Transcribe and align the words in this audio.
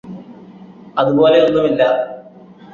അതുപോലെയൊന്നുമില്ലാ 0.97 1.91